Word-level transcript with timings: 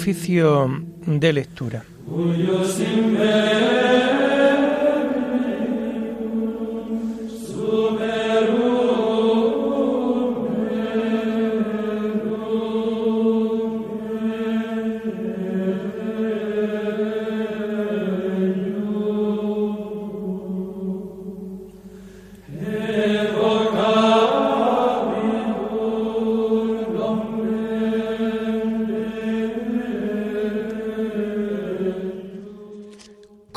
Oficio 0.00 0.66
de 1.06 1.30
lectura. 1.30 1.84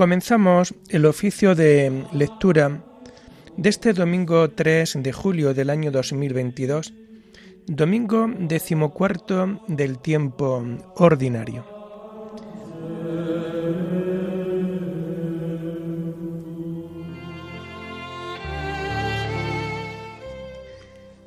Comenzamos 0.04 0.76
el 0.90 1.06
oficio 1.06 1.56
de 1.56 2.04
lectura 2.12 2.84
de 3.56 3.70
este 3.70 3.94
domingo 3.94 4.50
3 4.50 4.98
de 5.00 5.14
julio 5.14 5.54
del 5.54 5.70
año 5.70 5.92
2022, 5.92 6.94
domingo 7.68 8.30
decimocuarto 8.38 9.62
del 9.70 10.00
tiempo 10.00 10.62
ordinario. 10.98 11.66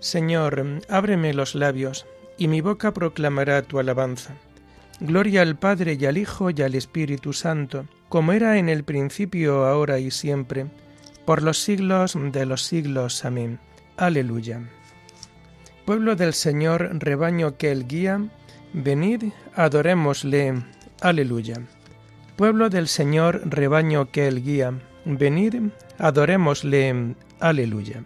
Señor, 0.00 0.82
ábreme 0.90 1.32
los 1.32 1.54
labios, 1.54 2.04
y 2.36 2.48
mi 2.48 2.60
boca 2.60 2.92
proclamará 2.92 3.62
tu 3.62 3.78
alabanza. 3.78 4.34
Gloria 5.00 5.42
al 5.42 5.56
Padre 5.56 5.96
y 6.00 6.06
al 6.06 6.18
Hijo 6.18 6.50
y 6.50 6.62
al 6.62 6.74
Espíritu 6.74 7.32
Santo 7.32 7.86
como 8.08 8.32
era 8.32 8.58
en 8.58 8.68
el 8.68 8.84
principio, 8.84 9.66
ahora 9.66 9.98
y 9.98 10.10
siempre, 10.10 10.66
por 11.24 11.42
los 11.42 11.58
siglos 11.58 12.16
de 12.16 12.46
los 12.46 12.62
siglos. 12.62 13.24
Amén. 13.24 13.58
Aleluya. 13.96 14.62
Pueblo 15.84 16.16
del 16.16 16.32
Señor, 16.32 16.90
rebaño 16.92 17.56
que 17.56 17.72
Él 17.72 17.86
guía, 17.86 18.24
venid, 18.72 19.24
adorémosle. 19.54 20.54
Aleluya. 21.00 21.60
Pueblo 22.36 22.70
del 22.70 22.88
Señor, 22.88 23.42
rebaño 23.44 24.10
que 24.10 24.28
Él 24.28 24.42
guía, 24.42 24.72
venid, 25.04 25.56
adorémosle. 25.98 27.14
Aleluya. 27.40 28.04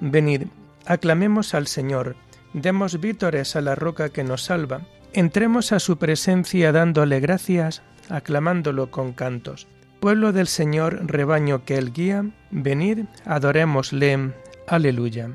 Venid, 0.00 0.44
aclamemos 0.86 1.54
al 1.54 1.66
Señor, 1.66 2.16
demos 2.52 3.00
vítores 3.00 3.54
a 3.54 3.60
la 3.60 3.74
roca 3.74 4.08
que 4.08 4.24
nos 4.24 4.44
salva, 4.44 4.80
entremos 5.14 5.72
a 5.72 5.78
su 5.78 5.98
presencia 5.98 6.72
dándole 6.72 7.20
gracias, 7.20 7.82
aclamándolo 8.08 8.90
con 8.90 9.12
cantos. 9.12 9.66
Pueblo 10.00 10.32
del 10.32 10.48
Señor, 10.48 11.00
rebaño 11.06 11.64
que 11.64 11.76
Él 11.76 11.92
guía, 11.92 12.24
venid, 12.50 13.04
adorémosle. 13.24 14.32
Aleluya. 14.66 15.30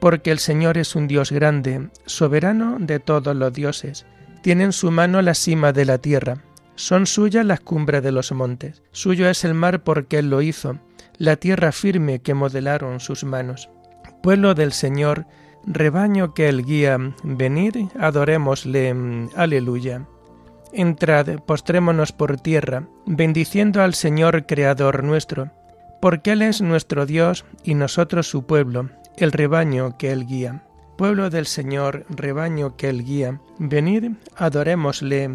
Porque 0.00 0.30
el 0.30 0.38
Señor 0.38 0.78
es 0.78 0.96
un 0.96 1.06
Dios 1.06 1.30
grande, 1.30 1.88
soberano 2.04 2.76
de 2.80 2.98
todos 2.98 3.36
los 3.36 3.52
dioses. 3.52 4.04
Tiene 4.42 4.64
en 4.64 4.72
su 4.72 4.90
mano 4.90 5.22
la 5.22 5.34
cima 5.34 5.72
de 5.72 5.84
la 5.84 5.98
tierra. 5.98 6.38
Son 6.74 7.06
suyas 7.06 7.46
las 7.46 7.60
cumbres 7.60 8.02
de 8.02 8.10
los 8.10 8.32
montes. 8.32 8.82
Suyo 8.90 9.28
es 9.28 9.44
el 9.44 9.54
mar 9.54 9.84
porque 9.84 10.18
Él 10.18 10.28
lo 10.28 10.42
hizo, 10.42 10.78
la 11.18 11.36
tierra 11.36 11.70
firme 11.70 12.18
que 12.18 12.34
modelaron 12.34 13.00
sus 13.00 13.24
manos. 13.24 13.70
Pueblo 14.22 14.54
del 14.54 14.72
Señor, 14.72 15.26
rebaño 15.66 16.34
que 16.34 16.48
Él 16.48 16.64
guía, 16.64 16.98
venid, 17.22 17.88
adorémosle. 17.98 19.28
Aleluya. 19.36 20.06
Entrad, 20.72 21.38
postrémonos 21.46 22.12
por 22.12 22.40
tierra, 22.40 22.88
bendiciendo 23.06 23.82
al 23.82 23.94
Señor 23.94 24.46
Creador 24.46 25.04
nuestro, 25.04 25.50
porque 26.00 26.32
Él 26.32 26.42
es 26.42 26.60
nuestro 26.60 27.06
Dios 27.06 27.44
y 27.62 27.74
nosotros 27.74 28.28
su 28.28 28.44
pueblo, 28.44 28.90
el 29.16 29.30
rebaño 29.32 29.96
que 29.98 30.10
Él 30.10 30.26
guía. 30.26 30.64
Pueblo 30.98 31.30
del 31.30 31.46
Señor, 31.46 32.06
rebaño 32.08 32.76
que 32.76 32.88
Él 32.88 33.04
guía, 33.04 33.40
venid, 33.58 34.12
adorémosle. 34.36 35.30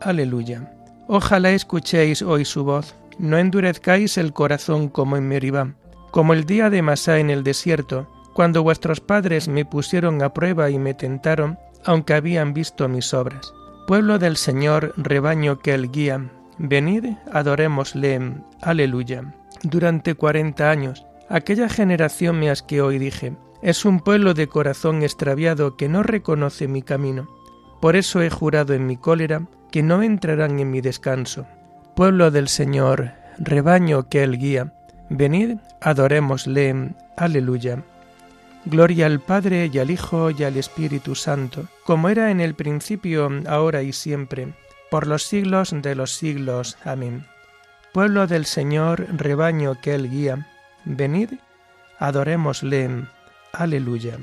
Aleluya. 0.00 0.72
Ojalá 1.06 1.50
escuchéis 1.50 2.22
hoy 2.22 2.44
su 2.44 2.64
voz, 2.64 2.94
no 3.18 3.36
endurezcáis 3.38 4.16
el 4.16 4.32
corazón 4.32 4.88
como 4.88 5.16
en 5.16 5.28
Meribá, 5.28 5.74
como 6.10 6.32
el 6.32 6.44
día 6.44 6.70
de 6.70 6.82
Masá 6.82 7.18
en 7.18 7.30
el 7.30 7.42
desierto, 7.42 8.08
cuando 8.34 8.62
vuestros 8.62 9.00
padres 9.00 9.48
me 9.48 9.64
pusieron 9.64 10.22
a 10.22 10.34
prueba 10.34 10.68
y 10.68 10.78
me 10.78 10.92
tentaron, 10.92 11.58
aunque 11.84 12.14
habían 12.14 12.52
visto 12.52 12.88
mis 12.88 13.14
obras. 13.14 13.54
Pueblo 13.86 14.18
del 14.18 14.36
Señor, 14.36 14.92
rebaño 14.96 15.60
que 15.60 15.74
Él 15.74 15.90
guía, 15.90 16.30
venid, 16.58 17.14
adorémosle. 17.32 18.34
Aleluya. 18.60 19.34
Durante 19.62 20.14
cuarenta 20.14 20.70
años, 20.70 21.06
aquella 21.28 21.68
generación 21.68 22.38
me 22.38 22.50
asqueó 22.50 22.92
y 22.92 22.98
dije, 22.98 23.34
es 23.62 23.84
un 23.84 24.00
pueblo 24.00 24.34
de 24.34 24.48
corazón 24.48 25.02
extraviado 25.02 25.76
que 25.76 25.88
no 25.88 26.02
reconoce 26.02 26.68
mi 26.68 26.82
camino. 26.82 27.28
Por 27.80 27.96
eso 27.96 28.20
he 28.20 28.30
jurado 28.30 28.74
en 28.74 28.86
mi 28.86 28.96
cólera 28.96 29.46
que 29.70 29.82
no 29.82 30.02
entrarán 30.02 30.58
en 30.58 30.70
mi 30.70 30.80
descanso. 30.80 31.46
Pueblo 31.94 32.30
del 32.30 32.48
Señor, 32.48 33.12
rebaño 33.38 34.08
que 34.08 34.22
Él 34.22 34.38
guía, 34.38 34.74
venid, 35.08 35.58
adorémosle. 35.80 36.94
Aleluya. 37.16 37.84
Gloria 38.66 39.06
al 39.06 39.20
Padre 39.20 39.70
y 39.72 39.78
al 39.78 39.90
Hijo 39.90 40.30
y 40.30 40.42
al 40.42 40.56
Espíritu 40.56 41.14
Santo, 41.14 41.68
como 41.84 42.08
era 42.08 42.30
en 42.30 42.40
el 42.40 42.54
principio, 42.54 43.30
ahora 43.46 43.82
y 43.82 43.92
siempre, 43.92 44.54
por 44.90 45.06
los 45.06 45.24
siglos 45.24 45.74
de 45.74 45.94
los 45.94 46.12
siglos. 46.12 46.78
Amén. 46.84 47.26
Pueblo 47.92 48.26
del 48.26 48.46
Señor, 48.46 49.06
rebaño 49.16 49.80
que 49.82 49.94
Él 49.94 50.10
guía, 50.10 50.48
venid, 50.84 51.34
adorémosle. 51.98 53.04
Aleluya. 53.52 54.18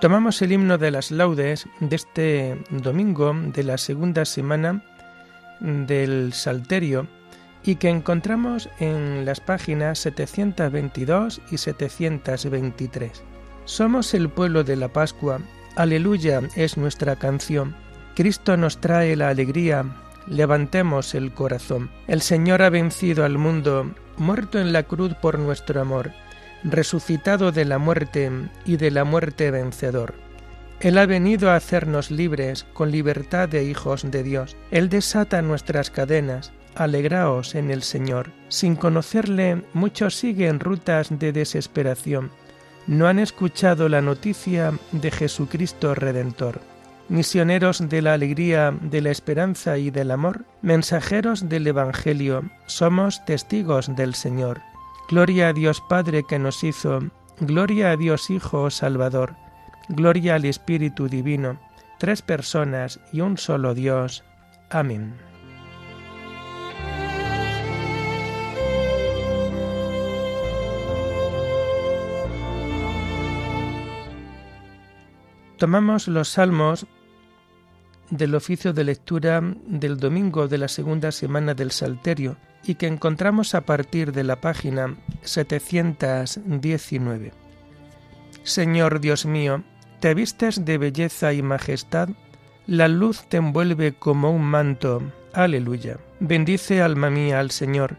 Tomamos 0.00 0.40
el 0.42 0.52
himno 0.52 0.78
de 0.78 0.92
las 0.92 1.10
laudes 1.10 1.66
de 1.80 1.96
este 1.96 2.62
domingo 2.70 3.34
de 3.34 3.64
la 3.64 3.76
segunda 3.78 4.24
semana 4.24 4.84
del 5.58 6.32
Salterio 6.32 7.08
y 7.64 7.74
que 7.76 7.88
encontramos 7.88 8.68
en 8.78 9.24
las 9.24 9.40
páginas 9.40 9.98
722 9.98 11.40
y 11.50 11.58
723. 11.58 13.24
Somos 13.64 14.14
el 14.14 14.28
pueblo 14.28 14.62
de 14.62 14.76
la 14.76 14.86
Pascua, 14.86 15.40
aleluya 15.74 16.42
es 16.54 16.76
nuestra 16.76 17.16
canción. 17.16 17.74
Cristo 18.14 18.56
nos 18.56 18.80
trae 18.80 19.16
la 19.16 19.30
alegría, 19.30 19.84
levantemos 20.28 21.16
el 21.16 21.32
corazón. 21.32 21.90
El 22.06 22.22
Señor 22.22 22.62
ha 22.62 22.70
vencido 22.70 23.24
al 23.24 23.36
mundo, 23.36 23.90
muerto 24.16 24.60
en 24.60 24.72
la 24.72 24.84
cruz 24.84 25.14
por 25.14 25.40
nuestro 25.40 25.80
amor 25.80 26.12
resucitado 26.64 27.52
de 27.52 27.64
la 27.64 27.78
muerte 27.78 28.30
y 28.64 28.76
de 28.76 28.90
la 28.90 29.04
muerte 29.04 29.50
vencedor. 29.50 30.14
Él 30.80 30.96
ha 30.98 31.06
venido 31.06 31.50
a 31.50 31.56
hacernos 31.56 32.10
libres 32.10 32.64
con 32.72 32.92
libertad 32.92 33.48
de 33.48 33.64
hijos 33.64 34.08
de 34.08 34.22
Dios. 34.22 34.56
Él 34.70 34.88
desata 34.88 35.42
nuestras 35.42 35.90
cadenas. 35.90 36.52
Alegraos 36.76 37.56
en 37.56 37.72
el 37.72 37.82
Señor. 37.82 38.30
Sin 38.48 38.76
conocerle, 38.76 39.64
muchos 39.72 40.14
siguen 40.14 40.60
rutas 40.60 41.08
de 41.10 41.32
desesperación. 41.32 42.30
No 42.86 43.08
han 43.08 43.18
escuchado 43.18 43.88
la 43.88 44.00
noticia 44.00 44.72
de 44.92 45.10
Jesucristo 45.10 45.96
Redentor. 45.96 46.60
Misioneros 47.08 47.88
de 47.88 48.02
la 48.02 48.12
alegría, 48.12 48.72
de 48.80 49.00
la 49.00 49.10
esperanza 49.10 49.78
y 49.78 49.90
del 49.90 50.10
amor, 50.10 50.44
mensajeros 50.62 51.48
del 51.48 51.66
Evangelio, 51.66 52.44
somos 52.66 53.24
testigos 53.24 53.96
del 53.96 54.14
Señor. 54.14 54.60
Gloria 55.08 55.48
a 55.48 55.52
Dios 55.54 55.80
Padre 55.80 56.22
que 56.22 56.38
nos 56.38 56.62
hizo, 56.62 57.00
gloria 57.40 57.92
a 57.92 57.96
Dios 57.96 58.28
Hijo 58.28 58.68
Salvador, 58.68 59.36
gloria 59.88 60.34
al 60.34 60.44
Espíritu 60.44 61.08
Divino, 61.08 61.58
tres 61.98 62.20
personas 62.20 63.00
y 63.10 63.22
un 63.22 63.38
solo 63.38 63.72
Dios. 63.72 64.22
Amén. 64.68 65.16
Tomamos 75.56 76.06
los 76.06 76.28
salmos 76.28 76.86
del 78.10 78.34
oficio 78.34 78.72
de 78.72 78.84
lectura 78.84 79.42
del 79.66 79.98
domingo 79.98 80.48
de 80.48 80.56
la 80.58 80.68
segunda 80.68 81.12
semana 81.12 81.54
del 81.54 81.70
Salterio 81.70 82.36
y 82.64 82.76
que 82.76 82.86
encontramos 82.86 83.54
a 83.54 83.60
partir 83.62 84.12
de 84.12 84.24
la 84.24 84.40
página 84.40 84.96
719. 85.22 87.32
Señor 88.42 89.00
Dios 89.00 89.26
mío, 89.26 89.62
te 90.00 90.14
vistes 90.14 90.64
de 90.64 90.78
belleza 90.78 91.32
y 91.32 91.42
majestad, 91.42 92.08
la 92.66 92.88
luz 92.88 93.24
te 93.28 93.36
envuelve 93.38 93.94
como 93.94 94.30
un 94.30 94.44
manto. 94.44 95.02
Aleluya. 95.32 95.98
Bendice 96.20 96.82
alma 96.82 97.10
mía 97.10 97.40
al 97.40 97.50
Señor. 97.50 97.96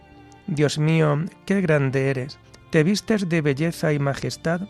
Dios 0.48 0.80
mío, 0.80 1.26
qué 1.46 1.60
grande 1.62 2.10
eres. 2.10 2.40
Te 2.70 2.84
vistes 2.84 3.30
de 3.30 3.42
belleza 3.42 3.94
y 3.94 4.00
majestad, 4.00 4.62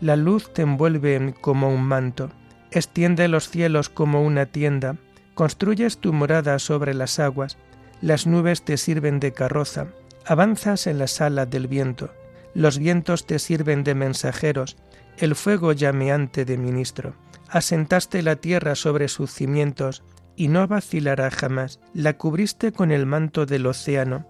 la 0.00 0.16
luz 0.16 0.52
te 0.52 0.62
envuelve 0.62 1.34
como 1.40 1.68
un 1.68 1.84
manto, 1.84 2.30
extiende 2.72 3.28
los 3.28 3.48
cielos 3.48 3.88
como 3.88 4.22
una 4.22 4.46
tienda, 4.46 4.96
construyes 5.34 5.98
tu 5.98 6.12
morada 6.12 6.58
sobre 6.58 6.94
las 6.94 7.18
aguas, 7.18 7.56
las 8.00 8.26
nubes 8.26 8.62
te 8.62 8.76
sirven 8.76 9.20
de 9.20 9.32
carroza, 9.32 9.86
avanzas 10.26 10.86
en 10.86 10.98
la 10.98 11.06
sala 11.06 11.46
del 11.46 11.68
viento, 11.68 12.10
los 12.54 12.78
vientos 12.78 13.26
te 13.26 13.38
sirven 13.38 13.84
de 13.84 13.94
mensajeros, 13.94 14.76
el 15.18 15.34
fuego 15.34 15.72
llameante 15.72 16.44
de 16.44 16.58
ministro. 16.58 17.14
Asentaste 17.48 18.22
la 18.22 18.36
tierra 18.36 18.74
sobre 18.74 19.08
sus 19.08 19.30
cimientos, 19.30 20.02
y 20.36 20.48
no 20.48 20.66
vacilará 20.66 21.30
jamás. 21.30 21.80
La 21.92 22.16
cubriste 22.16 22.72
con 22.72 22.90
el 22.90 23.06
manto 23.06 23.46
del 23.46 23.66
océano, 23.66 24.26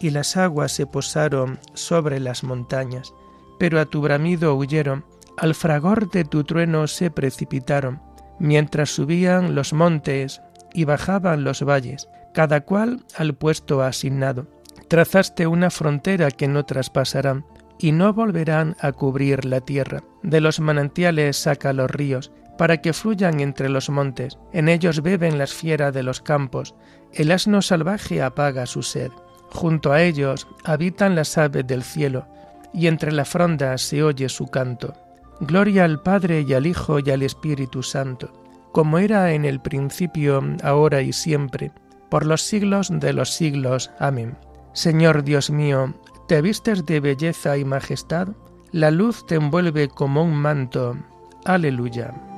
y 0.00 0.10
las 0.10 0.36
aguas 0.36 0.72
se 0.72 0.86
posaron 0.86 1.58
sobre 1.74 2.20
las 2.20 2.42
montañas. 2.42 3.14
Pero 3.58 3.80
a 3.80 3.86
tu 3.86 4.00
bramido 4.00 4.54
huyeron, 4.56 5.04
al 5.36 5.54
fragor 5.54 6.10
de 6.10 6.24
tu 6.24 6.44
trueno 6.44 6.86
se 6.86 7.10
precipitaron, 7.10 8.00
mientras 8.38 8.90
subían 8.90 9.54
los 9.54 9.72
montes 9.72 10.42
y 10.72 10.84
bajaban 10.84 11.44
los 11.44 11.62
valles, 11.62 12.08
cada 12.32 12.62
cual 12.62 13.04
al 13.16 13.34
puesto 13.34 13.82
asignado. 13.82 14.46
Trazaste 14.88 15.46
una 15.46 15.70
frontera 15.70 16.30
que 16.30 16.48
no 16.48 16.64
traspasarán, 16.64 17.44
y 17.78 17.92
no 17.92 18.12
volverán 18.12 18.76
a 18.80 18.92
cubrir 18.92 19.44
la 19.44 19.60
tierra. 19.60 20.02
De 20.22 20.40
los 20.40 20.60
manantiales 20.60 21.36
saca 21.36 21.72
los 21.72 21.90
ríos, 21.90 22.30
para 22.56 22.80
que 22.80 22.92
fluyan 22.92 23.40
entre 23.40 23.68
los 23.68 23.90
montes. 23.90 24.38
En 24.52 24.68
ellos 24.68 25.02
beben 25.02 25.38
las 25.38 25.52
fieras 25.52 25.92
de 25.92 26.02
los 26.02 26.20
campos. 26.20 26.74
El 27.12 27.32
asno 27.32 27.62
salvaje 27.62 28.22
apaga 28.22 28.66
su 28.66 28.82
sed. 28.82 29.10
Junto 29.50 29.92
a 29.92 30.02
ellos 30.02 30.46
habitan 30.64 31.14
las 31.14 31.36
aves 31.36 31.66
del 31.66 31.82
cielo, 31.82 32.26
y 32.72 32.86
entre 32.86 33.12
la 33.12 33.24
fronda 33.24 33.76
se 33.78 34.02
oye 34.02 34.28
su 34.28 34.46
canto. 34.46 34.94
Gloria 35.40 35.84
al 35.84 36.00
Padre 36.00 36.42
y 36.42 36.54
al 36.54 36.66
Hijo 36.66 36.98
y 36.98 37.10
al 37.10 37.22
Espíritu 37.22 37.82
Santo, 37.82 38.32
como 38.72 38.98
era 38.98 39.32
en 39.32 39.44
el 39.44 39.60
principio, 39.60 40.42
ahora 40.62 41.02
y 41.02 41.12
siempre, 41.12 41.72
por 42.10 42.24
los 42.26 42.42
siglos 42.42 42.88
de 42.90 43.12
los 43.12 43.30
siglos. 43.30 43.90
Amén. 43.98 44.36
Señor 44.72 45.24
Dios 45.24 45.50
mío, 45.50 45.94
te 46.28 46.40
vistes 46.40 46.86
de 46.86 47.00
belleza 47.00 47.56
y 47.56 47.64
majestad, 47.64 48.28
la 48.72 48.90
luz 48.90 49.26
te 49.26 49.36
envuelve 49.36 49.88
como 49.88 50.22
un 50.22 50.34
manto. 50.34 50.96
Aleluya. 51.44 52.33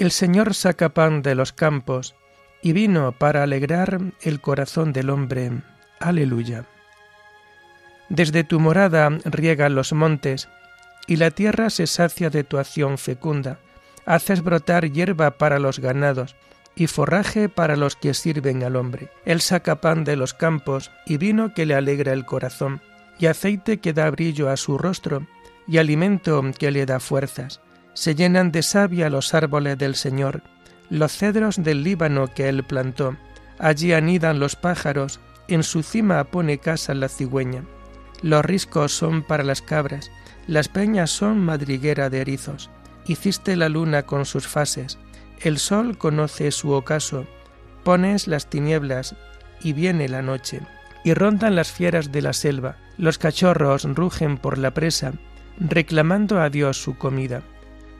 El 0.00 0.12
Señor 0.12 0.54
saca 0.54 0.88
pan 0.88 1.20
de 1.20 1.34
los 1.34 1.52
campos 1.52 2.14
y 2.62 2.72
vino 2.72 3.12
para 3.12 3.42
alegrar 3.42 4.00
el 4.22 4.40
corazón 4.40 4.94
del 4.94 5.10
hombre. 5.10 5.52
Aleluya. 5.98 6.64
Desde 8.08 8.42
tu 8.42 8.60
morada 8.60 9.10
riega 9.26 9.68
los 9.68 9.92
montes, 9.92 10.48
y 11.06 11.16
la 11.16 11.30
tierra 11.30 11.68
se 11.68 11.86
sacia 11.86 12.30
de 12.30 12.44
tu 12.44 12.56
acción 12.56 12.96
fecunda. 12.96 13.58
Haces 14.06 14.42
brotar 14.42 14.90
hierba 14.90 15.32
para 15.32 15.58
los 15.58 15.80
ganados, 15.80 16.34
y 16.74 16.86
forraje 16.86 17.50
para 17.50 17.76
los 17.76 17.94
que 17.94 18.14
sirven 18.14 18.64
al 18.64 18.76
hombre. 18.76 19.10
Él 19.26 19.42
saca 19.42 19.82
pan 19.82 20.04
de 20.04 20.16
los 20.16 20.32
campos, 20.32 20.90
y 21.04 21.18
vino 21.18 21.52
que 21.52 21.66
le 21.66 21.74
alegra 21.74 22.14
el 22.14 22.24
corazón, 22.24 22.80
y 23.18 23.26
aceite 23.26 23.80
que 23.80 23.92
da 23.92 24.08
brillo 24.08 24.48
a 24.48 24.56
su 24.56 24.78
rostro, 24.78 25.26
y 25.68 25.76
alimento 25.76 26.42
que 26.58 26.70
le 26.70 26.86
da 26.86 27.00
fuerzas 27.00 27.60
se 27.94 28.14
llenan 28.14 28.52
de 28.52 28.62
savia 28.62 29.10
los 29.10 29.34
árboles 29.34 29.78
del 29.78 29.94
Señor, 29.94 30.42
los 30.88 31.12
cedros 31.12 31.62
del 31.62 31.82
Líbano 31.82 32.28
que 32.28 32.48
él 32.48 32.64
plantó. 32.64 33.16
Allí 33.58 33.92
anidan 33.92 34.40
los 34.40 34.56
pájaros, 34.56 35.20
en 35.48 35.62
su 35.62 35.82
cima 35.82 36.24
pone 36.24 36.58
casa 36.58 36.94
la 36.94 37.08
cigüeña. 37.08 37.64
Los 38.22 38.44
riscos 38.44 38.92
son 38.92 39.22
para 39.22 39.44
las 39.44 39.62
cabras, 39.62 40.10
las 40.46 40.68
peñas 40.68 41.10
son 41.10 41.38
madriguera 41.38 42.10
de 42.10 42.20
erizos. 42.20 42.70
Hiciste 43.06 43.56
la 43.56 43.68
luna 43.68 44.02
con 44.04 44.26
sus 44.26 44.46
fases, 44.46 44.98
el 45.40 45.58
sol 45.58 45.96
conoce 45.96 46.50
su 46.50 46.72
ocaso, 46.72 47.26
pones 47.82 48.28
las 48.28 48.48
tinieblas 48.48 49.16
y 49.62 49.72
viene 49.72 50.08
la 50.08 50.22
noche. 50.22 50.60
Y 51.02 51.14
rondan 51.14 51.56
las 51.56 51.72
fieras 51.72 52.12
de 52.12 52.20
la 52.20 52.34
selva, 52.34 52.76
los 52.98 53.16
cachorros 53.16 53.84
rugen 53.84 54.36
por 54.36 54.58
la 54.58 54.74
presa, 54.74 55.12
reclamando 55.58 56.40
a 56.40 56.50
Dios 56.50 56.76
su 56.76 56.98
comida. 56.98 57.42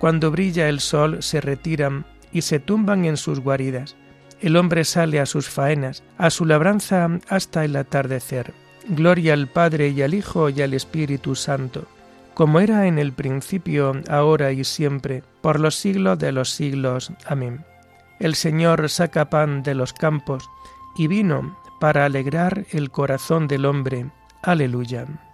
Cuando 0.01 0.31
brilla 0.31 0.71
el 0.71 0.81
sol 0.81 1.23
se 1.23 1.43
retiran 1.43 2.07
y 2.33 2.41
se 2.41 2.59
tumban 2.59 3.05
en 3.05 3.19
sus 3.19 3.41
guaridas. 3.41 3.97
El 4.41 4.57
hombre 4.57 4.85
sale 4.85 5.21
a 5.21 5.27
sus 5.27 5.51
faenas, 5.51 6.03
a 6.17 6.31
su 6.31 6.47
labranza 6.47 7.07
hasta 7.29 7.67
el 7.67 7.77
atardecer. 7.77 8.55
Gloria 8.89 9.35
al 9.35 9.47
Padre 9.47 9.91
y 9.91 10.01
al 10.01 10.15
Hijo 10.15 10.49
y 10.49 10.63
al 10.63 10.73
Espíritu 10.73 11.35
Santo, 11.35 11.85
como 12.33 12.61
era 12.61 12.87
en 12.87 12.99
el 12.99 13.13
principio, 13.13 13.93
ahora 14.09 14.53
y 14.53 14.65
siempre, 14.65 15.23
por 15.43 15.61
los 15.61 15.75
siglos 15.75 16.19
de 16.19 16.33
los 16.33 16.49
siglos. 16.49 17.13
Amén. 17.27 17.67
El 18.21 18.37
Señor 18.37 18.89
saca 18.89 19.29
pan 19.29 19.63
de 19.63 19.75
los 19.75 19.93
campos 19.93 20.49
y 20.97 21.09
vino 21.09 21.59
para 21.79 22.07
alegrar 22.07 22.65
el 22.71 22.91
corazón 22.91 23.49
del 23.49 23.67
hombre. 23.67 24.11
Aleluya. 24.41 25.30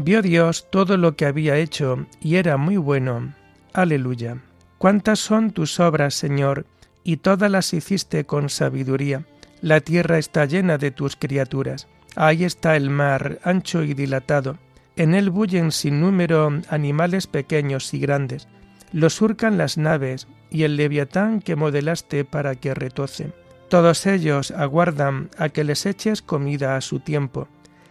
Vio 0.00 0.22
Dios 0.22 0.68
todo 0.70 0.96
lo 0.96 1.16
que 1.16 1.26
había 1.26 1.56
hecho 1.56 2.06
y 2.20 2.36
era 2.36 2.56
muy 2.56 2.76
bueno. 2.76 3.34
Aleluya. 3.72 4.40
Cuántas 4.78 5.18
son 5.18 5.50
tus 5.50 5.80
obras, 5.80 6.14
Señor, 6.14 6.66
y 7.02 7.16
todas 7.16 7.50
las 7.50 7.74
hiciste 7.74 8.24
con 8.24 8.48
sabiduría. 8.48 9.26
La 9.60 9.80
tierra 9.80 10.18
está 10.18 10.44
llena 10.44 10.78
de 10.78 10.92
tus 10.92 11.16
criaturas. 11.16 11.88
Ahí 12.14 12.44
está 12.44 12.76
el 12.76 12.90
mar, 12.90 13.40
ancho 13.42 13.82
y 13.82 13.92
dilatado. 13.92 14.56
En 14.94 15.16
él 15.16 15.30
bullen 15.30 15.72
sin 15.72 16.00
número 16.00 16.48
animales 16.68 17.26
pequeños 17.26 17.92
y 17.92 17.98
grandes. 17.98 18.46
Lo 18.92 19.10
surcan 19.10 19.58
las 19.58 19.78
naves 19.78 20.28
y 20.48 20.62
el 20.62 20.76
leviatán 20.76 21.40
que 21.40 21.56
modelaste 21.56 22.24
para 22.24 22.54
que 22.54 22.72
retoce. 22.72 23.32
Todos 23.68 24.06
ellos 24.06 24.52
aguardan 24.52 25.28
a 25.38 25.48
que 25.48 25.64
les 25.64 25.86
eches 25.86 26.22
comida 26.22 26.76
a 26.76 26.82
su 26.82 27.00
tiempo. 27.00 27.48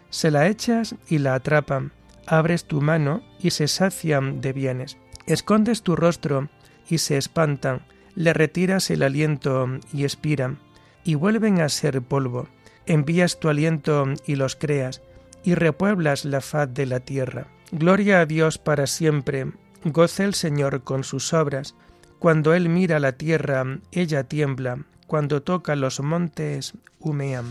Se 0.10 0.32
la 0.32 0.48
echas 0.48 0.96
y 1.10 1.18
la 1.18 1.36
atrapan 1.36 1.92
abres 2.28 2.66
tu 2.66 2.82
mano 2.82 3.24
y 3.40 3.52
se 3.52 3.68
sacian 3.68 4.42
de 4.42 4.54
bienes. 4.54 4.98
Escondes 5.26 5.82
tu 5.82 5.96
rostro 5.96 6.50
y 6.88 7.00
se 7.00 7.18
espantan, 7.18 7.82
le 8.16 8.34
retiras 8.34 8.90
el 8.90 9.04
aliento 9.04 9.68
y 9.94 10.04
expiran, 10.04 10.60
y 11.04 11.16
vuelven 11.16 11.62
a 11.62 11.70
ser 11.70 12.02
polvo. 12.02 12.48
Envías 12.86 13.40
tu 13.40 13.50
aliento 13.50 14.06
y 14.26 14.36
los 14.36 14.56
creas, 14.56 15.02
y 15.44 15.56
repueblas 15.56 16.26
la 16.26 16.42
faz 16.42 16.74
de 16.74 16.86
la 16.86 17.00
tierra. 17.00 17.48
Gloria 17.72 18.22
a 18.22 18.26
Dios 18.26 18.58
para 18.58 18.88
siempre, 18.88 19.52
goza 19.84 20.24
el 20.24 20.34
Señor 20.34 20.84
con 20.84 21.04
sus 21.04 21.34
obras. 21.34 21.76
Cuando 22.20 22.54
Él 22.54 22.70
mira 22.70 23.00
la 23.00 23.12
tierra, 23.12 23.66
ella 23.92 24.24
tiembla, 24.24 24.86
cuando 25.06 25.44
toca 25.44 25.76
los 25.76 26.00
montes, 26.00 26.74
humean. 27.00 27.46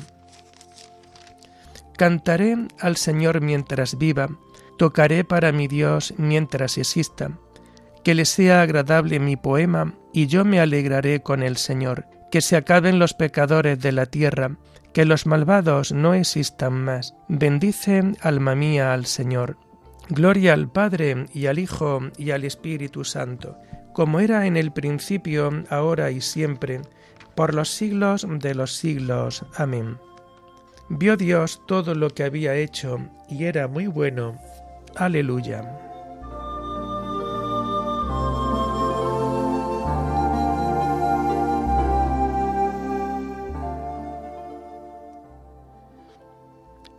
Cantaré 1.97 2.56
al 2.80 2.97
Señor 2.97 3.40
mientras 3.40 3.97
viva, 3.97 4.28
Tocaré 4.76 5.25
para 5.25 5.52
mi 5.52 5.68
Dios 5.68 6.14
mientras 6.18 6.76
exista. 6.76 7.30
Que 8.04 8.14
le 8.14 8.25
sea 8.25 8.62
agradable 8.62 9.18
mi 9.18 9.37
poema 9.37 9.95
y 10.12 10.26
yo 10.26 10.45
me 10.45 10.61
alegraré 10.61 11.23
con 11.23 11.42
el 11.42 11.56
Señor. 11.56 12.06
Que 12.30 12.40
se 12.40 12.56
acaben 12.56 12.99
los 12.99 13.14
pecadores 13.14 13.80
de 13.80 13.92
la 13.92 14.06
tierra, 14.06 14.56
que 14.92 15.04
los 15.04 15.26
malvados 15.26 15.92
no 15.92 16.14
existan 16.14 16.75
más. 16.85 17.14
Bendice, 17.28 18.02
alma 18.21 18.54
mía, 18.54 18.92
al 18.92 19.06
Señor. 19.06 19.56
Gloria 20.09 20.52
al 20.52 20.71
Padre 20.71 21.26
y 21.33 21.47
al 21.47 21.59
Hijo 21.59 22.00
y 22.16 22.30
al 22.30 22.45
Espíritu 22.45 23.04
Santo, 23.04 23.56
como 23.92 24.21
era 24.21 24.47
en 24.47 24.56
el 24.56 24.73
principio, 24.73 25.50
ahora 25.71 26.11
y 26.11 26.21
siempre, 26.21 26.83
por 27.35 27.54
los 27.54 27.71
siglos 27.71 28.26
de 28.28 28.54
los 28.54 28.76
siglos. 28.76 29.45
Amén. 29.56 29.99
Vio 30.88 31.16
Dios 31.16 31.62
todo 31.66 31.95
lo 31.95 32.11
que 32.11 32.23
había 32.23 32.54
hecho, 32.54 33.00
y 33.28 33.45
era 33.45 33.66
muy 33.66 33.88
bueno 33.88 34.38
Aleluya. 34.96 35.62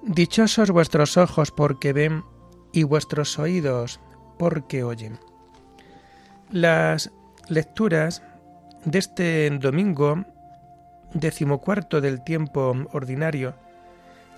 Dichosos 0.04 0.70
vuestros 0.72 1.18
ojos 1.18 1.52
porque 1.52 1.92
ven 1.92 2.24
y 2.72 2.84
vuestros 2.84 3.40
oídos 3.40 4.00
porque 4.38 4.84
oyen. 4.84 5.20
Las 6.52 7.12
lecturas 7.50 8.22
de 8.86 9.00
este 9.00 9.50
domingo 9.50 10.24
decimocuarto 11.14 12.00
del 12.00 12.24
tiempo 12.24 12.76
ordinario 12.94 13.56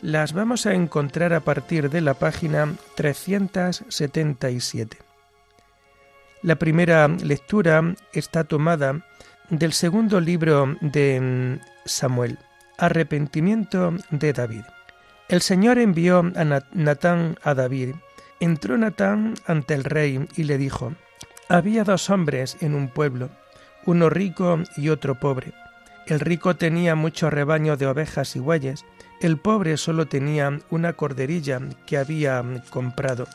las 0.01 0.33
vamos 0.33 0.65
a 0.65 0.73
encontrar 0.73 1.33
a 1.33 1.41
partir 1.41 1.89
de 1.89 2.01
la 2.01 2.13
página 2.13 2.73
377. 2.95 4.97
La 6.41 6.55
primera 6.55 7.07
lectura 7.07 7.95
está 8.13 8.45
tomada 8.45 9.05
del 9.49 9.73
segundo 9.73 10.21
libro 10.21 10.77
de 10.81 11.59
Samuel, 11.85 12.39
Arrepentimiento 12.77 13.93
de 14.09 14.33
David. 14.33 14.63
El 15.27 15.41
Señor 15.41 15.79
envió 15.79 16.19
a 16.19 16.61
Natán 16.73 17.37
a 17.43 17.53
David. 17.53 17.95
Entró 18.39 18.77
Natán 18.77 19.35
ante 19.45 19.73
el 19.73 19.83
rey 19.83 20.27
y 20.35 20.43
le 20.43 20.57
dijo, 20.57 20.93
Había 21.49 21.83
dos 21.83 22.09
hombres 22.09 22.57
en 22.61 22.73
un 22.73 22.87
pueblo, 22.87 23.29
uno 23.85 24.09
rico 24.09 24.59
y 24.77 24.89
otro 24.89 25.19
pobre. 25.19 25.51
El 26.07 26.19
rico 26.19 26.55
tenía 26.55 26.95
mucho 26.95 27.29
rebaño 27.29 27.77
de 27.77 27.85
ovejas 27.85 28.35
y 28.35 28.39
bueyes, 28.39 28.85
el 29.21 29.37
pobre 29.37 29.77
solo 29.77 30.07
tenía 30.07 30.59
una 30.69 30.93
corderilla 30.93 31.59
que 31.85 31.97
había 31.97 32.43
comprado. 32.69 33.27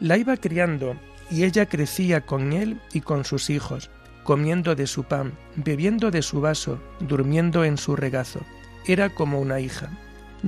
La 0.00 0.16
iba 0.16 0.36
criando 0.36 0.96
y 1.30 1.44
ella 1.44 1.66
crecía 1.66 2.22
con 2.22 2.52
él 2.52 2.80
y 2.92 3.00
con 3.00 3.24
sus 3.24 3.50
hijos, 3.50 3.90
comiendo 4.24 4.74
de 4.74 4.86
su 4.86 5.04
pan, 5.04 5.32
bebiendo 5.56 6.10
de 6.10 6.22
su 6.22 6.40
vaso, 6.40 6.80
durmiendo 7.00 7.64
en 7.64 7.78
su 7.78 7.96
regazo. 7.96 8.40
Era 8.86 9.10
como 9.10 9.40
una 9.40 9.60
hija. 9.60 9.90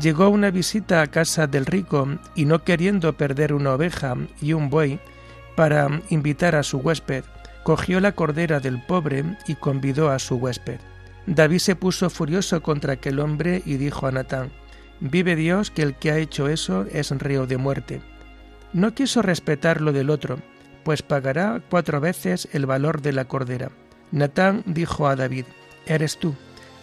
Llegó 0.00 0.28
una 0.28 0.50
visita 0.50 1.02
a 1.02 1.06
casa 1.06 1.46
del 1.46 1.66
rico 1.66 2.06
y 2.34 2.44
no 2.44 2.62
queriendo 2.62 3.16
perder 3.16 3.52
una 3.52 3.74
oveja 3.74 4.16
y 4.40 4.52
un 4.52 4.70
buey 4.70 5.00
para 5.56 5.88
invitar 6.10 6.54
a 6.54 6.62
su 6.62 6.78
huésped, 6.78 7.24
cogió 7.64 7.98
la 8.00 8.12
cordera 8.12 8.60
del 8.60 8.80
pobre 8.80 9.24
y 9.46 9.54
convidó 9.56 10.10
a 10.10 10.18
su 10.18 10.36
huésped. 10.36 10.78
David 11.28 11.58
se 11.58 11.76
puso 11.76 12.08
furioso 12.08 12.62
contra 12.62 12.94
aquel 12.94 13.20
hombre 13.20 13.62
y 13.66 13.76
dijo 13.76 14.06
a 14.06 14.12
Natán, 14.12 14.50
Vive 15.00 15.36
Dios 15.36 15.70
que 15.70 15.82
el 15.82 15.94
que 15.94 16.10
ha 16.10 16.16
hecho 16.16 16.48
eso 16.48 16.86
es 16.90 17.10
reo 17.10 17.46
de 17.46 17.58
muerte. 17.58 18.00
No 18.72 18.94
quiso 18.94 19.20
respetar 19.20 19.82
lo 19.82 19.92
del 19.92 20.08
otro, 20.08 20.38
pues 20.84 21.02
pagará 21.02 21.60
cuatro 21.68 22.00
veces 22.00 22.48
el 22.52 22.64
valor 22.64 23.02
de 23.02 23.12
la 23.12 23.26
cordera. 23.26 23.70
Natán 24.10 24.62
dijo 24.64 25.06
a 25.06 25.16
David, 25.16 25.44
Eres 25.84 26.18
tú. 26.18 26.34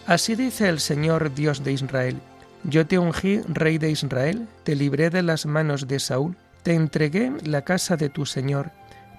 Así 0.06 0.36
dice 0.36 0.68
el 0.68 0.78
Señor 0.78 1.34
Dios 1.34 1.64
de 1.64 1.72
Israel. 1.72 2.20
Yo 2.62 2.86
te 2.86 3.00
ungí 3.00 3.40
rey 3.48 3.78
de 3.78 3.90
Israel, 3.90 4.46
te 4.62 4.76
libré 4.76 5.10
de 5.10 5.24
las 5.24 5.44
manos 5.44 5.88
de 5.88 5.98
Saúl, 5.98 6.36
te 6.62 6.74
entregué 6.74 7.32
la 7.44 7.62
casa 7.62 7.96
de 7.96 8.10
tu 8.10 8.26
Señor, 8.26 8.70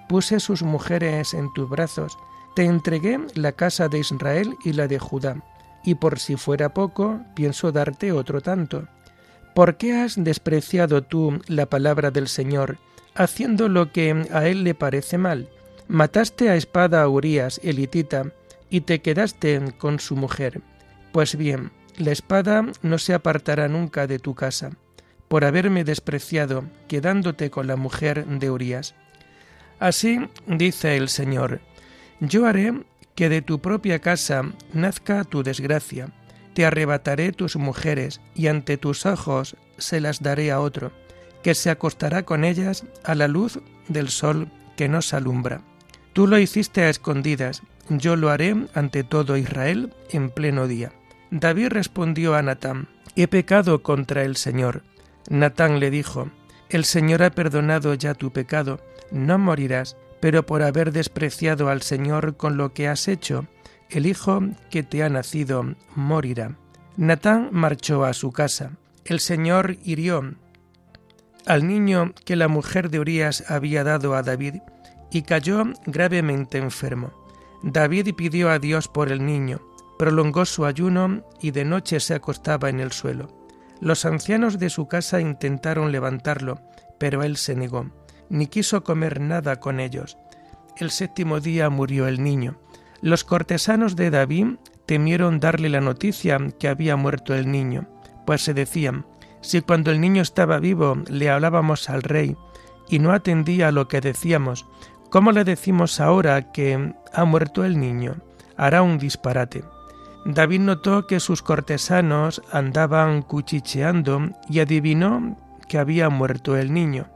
puse 0.08 0.40
sus 0.40 0.62
mujeres 0.62 1.34
en 1.34 1.52
tus 1.52 1.68
brazos, 1.68 2.16
te 2.58 2.64
entregué 2.64 3.20
la 3.36 3.52
casa 3.52 3.86
de 3.86 4.00
Israel 4.00 4.56
y 4.64 4.72
la 4.72 4.88
de 4.88 4.98
Judá, 4.98 5.44
y 5.84 5.94
por 5.94 6.18
si 6.18 6.34
fuera 6.34 6.74
poco, 6.74 7.20
pienso 7.36 7.70
darte 7.70 8.10
otro 8.10 8.40
tanto. 8.40 8.88
¿Por 9.54 9.76
qué 9.76 9.94
has 9.94 10.16
despreciado 10.16 11.02
tú 11.02 11.40
la 11.46 11.66
palabra 11.66 12.10
del 12.10 12.26
Señor, 12.26 12.78
haciendo 13.14 13.68
lo 13.68 13.92
que 13.92 14.26
a 14.32 14.48
él 14.48 14.64
le 14.64 14.74
parece 14.74 15.18
mal? 15.18 15.48
Mataste 15.86 16.50
a 16.50 16.56
espada 16.56 17.00
a 17.00 17.08
Urías, 17.08 17.60
elitita, 17.62 18.32
y 18.70 18.80
te 18.80 19.02
quedaste 19.02 19.62
con 19.78 20.00
su 20.00 20.16
mujer. 20.16 20.60
Pues 21.12 21.36
bien, 21.36 21.70
la 21.96 22.10
espada 22.10 22.66
no 22.82 22.98
se 22.98 23.14
apartará 23.14 23.68
nunca 23.68 24.08
de 24.08 24.18
tu 24.18 24.34
casa, 24.34 24.72
por 25.28 25.44
haberme 25.44 25.84
despreciado, 25.84 26.64
quedándote 26.88 27.50
con 27.50 27.68
la 27.68 27.76
mujer 27.76 28.26
de 28.26 28.50
Urías. 28.50 28.96
Así 29.78 30.18
dice 30.48 30.96
el 30.96 31.08
Señor, 31.08 31.60
yo 32.20 32.46
haré 32.46 32.72
que 33.14 33.28
de 33.28 33.42
tu 33.42 33.60
propia 33.60 33.98
casa 33.98 34.42
nazca 34.72 35.24
tu 35.24 35.42
desgracia, 35.42 36.10
te 36.54 36.64
arrebataré 36.64 37.32
tus 37.32 37.56
mujeres 37.56 38.20
y 38.34 38.48
ante 38.48 38.76
tus 38.76 39.06
ojos 39.06 39.56
se 39.76 40.00
las 40.00 40.22
daré 40.22 40.50
a 40.50 40.60
otro, 40.60 40.92
que 41.42 41.54
se 41.54 41.70
acostará 41.70 42.24
con 42.24 42.44
ellas 42.44 42.84
a 43.04 43.14
la 43.14 43.28
luz 43.28 43.60
del 43.88 44.08
sol 44.08 44.48
que 44.76 44.88
nos 44.88 45.14
alumbra. 45.14 45.62
Tú 46.12 46.26
lo 46.26 46.38
hiciste 46.38 46.82
a 46.82 46.88
escondidas, 46.88 47.62
yo 47.88 48.16
lo 48.16 48.30
haré 48.30 48.56
ante 48.74 49.04
todo 49.04 49.36
Israel 49.36 49.94
en 50.10 50.30
pleno 50.30 50.66
día. 50.66 50.92
David 51.30 51.68
respondió 51.68 52.34
a 52.34 52.42
Natán, 52.42 52.88
He 53.14 53.28
pecado 53.28 53.82
contra 53.82 54.22
el 54.22 54.36
Señor. 54.36 54.82
Natán 55.28 55.80
le 55.80 55.90
dijo, 55.90 56.30
El 56.68 56.84
Señor 56.84 57.22
ha 57.22 57.30
perdonado 57.30 57.94
ya 57.94 58.14
tu 58.14 58.32
pecado, 58.32 58.80
no 59.10 59.38
morirás 59.38 59.96
pero 60.20 60.44
por 60.46 60.62
haber 60.62 60.92
despreciado 60.92 61.68
al 61.68 61.82
Señor 61.82 62.36
con 62.36 62.56
lo 62.56 62.72
que 62.72 62.88
has 62.88 63.08
hecho, 63.08 63.46
el 63.90 64.06
hijo 64.06 64.40
que 64.70 64.82
te 64.82 65.02
ha 65.02 65.08
nacido 65.08 65.74
morirá. 65.94 66.56
Natán 66.96 67.50
marchó 67.52 68.04
a 68.04 68.12
su 68.12 68.32
casa. 68.32 68.72
El 69.04 69.20
Señor 69.20 69.76
hirió 69.84 70.34
al 71.46 71.66
niño 71.66 72.12
que 72.24 72.36
la 72.36 72.48
mujer 72.48 72.90
de 72.90 73.00
Urías 73.00 73.44
había 73.48 73.84
dado 73.84 74.14
a 74.14 74.22
David 74.22 74.56
y 75.10 75.22
cayó 75.22 75.64
gravemente 75.86 76.58
enfermo. 76.58 77.12
David 77.62 78.14
pidió 78.16 78.50
a 78.50 78.58
Dios 78.58 78.88
por 78.88 79.10
el 79.10 79.24
niño, 79.24 79.60
prolongó 79.98 80.44
su 80.44 80.66
ayuno 80.66 81.24
y 81.40 81.52
de 81.52 81.64
noche 81.64 82.00
se 82.00 82.14
acostaba 82.14 82.68
en 82.68 82.80
el 82.80 82.92
suelo. 82.92 83.28
Los 83.80 84.04
ancianos 84.04 84.58
de 84.58 84.70
su 84.70 84.88
casa 84.88 85.20
intentaron 85.20 85.92
levantarlo, 85.92 86.60
pero 86.98 87.22
él 87.22 87.36
se 87.36 87.54
negó 87.54 87.90
ni 88.30 88.46
quiso 88.46 88.84
comer 88.84 89.20
nada 89.20 89.60
con 89.60 89.80
ellos. 89.80 90.18
El 90.76 90.90
séptimo 90.90 91.40
día 91.40 91.70
murió 91.70 92.06
el 92.06 92.22
niño. 92.22 92.56
Los 93.00 93.24
cortesanos 93.24 93.96
de 93.96 94.10
David 94.10 94.46
temieron 94.86 95.40
darle 95.40 95.68
la 95.68 95.80
noticia 95.80 96.38
que 96.58 96.68
había 96.68 96.96
muerto 96.96 97.34
el 97.34 97.50
niño, 97.50 97.88
pues 98.26 98.42
se 98.42 98.54
decían, 98.54 99.06
si 99.40 99.60
cuando 99.60 99.90
el 99.90 100.00
niño 100.00 100.22
estaba 100.22 100.58
vivo 100.58 100.96
le 101.08 101.30
hablábamos 101.30 101.88
al 101.90 102.02
rey 102.02 102.36
y 102.88 102.98
no 102.98 103.12
atendía 103.12 103.68
a 103.68 103.72
lo 103.72 103.86
que 103.88 104.00
decíamos, 104.00 104.66
¿cómo 105.10 105.32
le 105.32 105.44
decimos 105.44 106.00
ahora 106.00 106.52
que 106.52 106.94
ha 107.12 107.24
muerto 107.24 107.64
el 107.64 107.78
niño? 107.78 108.16
Hará 108.56 108.82
un 108.82 108.98
disparate. 108.98 109.62
David 110.24 110.60
notó 110.60 111.06
que 111.06 111.20
sus 111.20 111.42
cortesanos 111.42 112.42
andaban 112.52 113.22
cuchicheando 113.22 114.30
y 114.48 114.60
adivinó 114.60 115.38
que 115.68 115.78
había 115.78 116.08
muerto 116.08 116.56
el 116.56 116.72
niño 116.72 117.08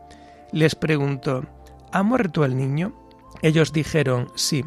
les 0.52 0.74
preguntó, 0.74 1.44
¿Ha 1.92 2.02
muerto 2.02 2.44
el 2.44 2.56
niño? 2.56 2.94
Ellos 3.42 3.72
dijeron, 3.72 4.28
sí. 4.34 4.64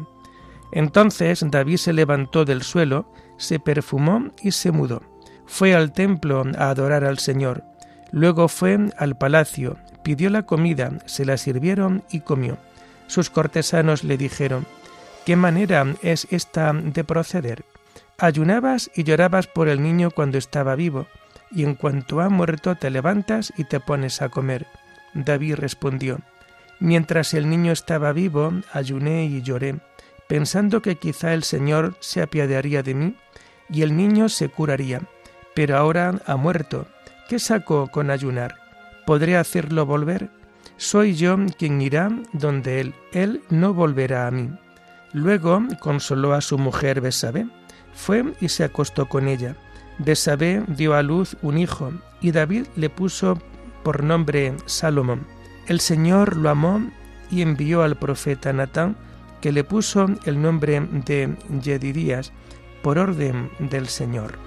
Entonces 0.70 1.44
David 1.48 1.78
se 1.78 1.92
levantó 1.92 2.44
del 2.44 2.62
suelo, 2.62 3.10
se 3.36 3.58
perfumó 3.58 4.30
y 4.42 4.52
se 4.52 4.70
mudó. 4.70 5.02
Fue 5.46 5.74
al 5.74 5.92
templo 5.92 6.44
a 6.58 6.70
adorar 6.70 7.04
al 7.04 7.18
Señor. 7.18 7.64
Luego 8.12 8.48
fue 8.48 8.78
al 8.96 9.16
palacio, 9.18 9.76
pidió 10.04 10.30
la 10.30 10.44
comida, 10.44 10.92
se 11.06 11.24
la 11.24 11.36
sirvieron 11.36 12.04
y 12.10 12.20
comió. 12.20 12.58
Sus 13.08 13.30
cortesanos 13.30 14.04
le 14.04 14.16
dijeron, 14.16 14.66
¿qué 15.24 15.36
manera 15.36 15.84
es 16.02 16.26
esta 16.30 16.72
de 16.72 17.04
proceder? 17.04 17.64
Ayunabas 18.18 18.90
y 18.94 19.04
llorabas 19.04 19.46
por 19.46 19.68
el 19.68 19.82
niño 19.82 20.10
cuando 20.10 20.38
estaba 20.38 20.74
vivo, 20.76 21.06
y 21.50 21.64
en 21.64 21.74
cuanto 21.74 22.20
ha 22.20 22.28
muerto 22.28 22.76
te 22.76 22.90
levantas 22.90 23.52
y 23.56 23.64
te 23.64 23.80
pones 23.80 24.22
a 24.22 24.28
comer. 24.28 24.66
David 25.24 25.54
respondió, 25.56 26.20
Mientras 26.78 27.32
el 27.32 27.48
niño 27.48 27.72
estaba 27.72 28.12
vivo, 28.12 28.52
ayuné 28.72 29.24
y 29.24 29.42
lloré, 29.42 29.80
pensando 30.28 30.82
que 30.82 30.96
quizá 30.96 31.32
el 31.32 31.42
Señor 31.42 31.96
se 32.00 32.20
apiadaría 32.20 32.82
de 32.82 32.94
mí 32.94 33.16
y 33.70 33.82
el 33.82 33.96
niño 33.96 34.28
se 34.28 34.48
curaría. 34.48 35.00
Pero 35.54 35.78
ahora 35.78 36.20
ha 36.26 36.36
muerto. 36.36 36.86
¿Qué 37.28 37.38
saco 37.38 37.88
con 37.88 38.10
ayunar? 38.10 38.56
¿Podré 39.06 39.36
hacerlo 39.36 39.86
volver? 39.86 40.30
Soy 40.76 41.14
yo 41.14 41.36
quien 41.58 41.80
irá 41.80 42.10
donde 42.32 42.80
él. 42.80 42.94
Él 43.12 43.42
no 43.48 43.72
volverá 43.72 44.26
a 44.26 44.30
mí. 44.30 44.50
Luego 45.12 45.62
consoló 45.80 46.34
a 46.34 46.42
su 46.42 46.58
mujer 46.58 47.00
Besabé. 47.00 47.46
Fue 47.94 48.22
y 48.40 48.50
se 48.50 48.64
acostó 48.64 49.08
con 49.08 49.28
ella. 49.28 49.56
Besabé 49.98 50.62
dio 50.68 50.94
a 50.94 51.02
luz 51.02 51.38
un 51.40 51.56
hijo, 51.56 51.90
y 52.20 52.32
David 52.32 52.66
le 52.76 52.90
puso 52.90 53.40
por 53.86 54.02
nombre 54.02 54.52
Salomón. 54.66 55.28
El 55.68 55.78
Señor 55.78 56.36
lo 56.36 56.50
amó 56.50 56.90
y 57.30 57.42
envió 57.42 57.84
al 57.84 57.94
profeta 57.94 58.52
Natán, 58.52 58.96
que 59.40 59.52
le 59.52 59.62
puso 59.62 60.08
el 60.24 60.42
nombre 60.42 60.80
de 60.80 61.36
Yedirías 61.62 62.32
por 62.82 62.98
orden 62.98 63.48
del 63.60 63.86
Señor. 63.86 64.40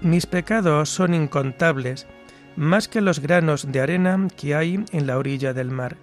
Mis 0.00 0.26
pecados 0.26 0.88
son 0.88 1.14
incontables, 1.14 2.06
más 2.54 2.86
que 2.86 3.00
los 3.00 3.18
granos 3.18 3.72
de 3.72 3.80
arena 3.80 4.28
que 4.36 4.54
hay 4.54 4.84
en 4.92 5.06
la 5.08 5.18
orilla 5.18 5.52
del 5.52 5.72
mar. 5.72 5.96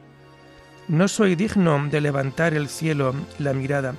No 0.90 1.08
soy 1.08 1.36
digno 1.36 1.88
de 1.88 2.02
levantar 2.02 2.54
el 2.54 2.68
cielo 2.68 3.14
la 3.40 3.54
mirada 3.54 3.96